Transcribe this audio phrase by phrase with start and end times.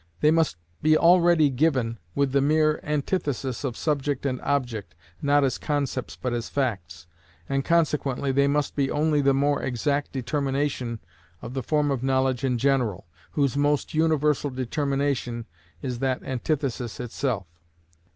[0.21, 5.59] They must be already given with the mere antithesis of subject and object (not as
[5.59, 7.05] concepts but as facts),
[7.47, 11.01] and consequently they must be only the more exact determination
[11.43, 15.45] of the form of knowledge in general, whose most universal determination
[15.83, 17.45] is that antithesis itself.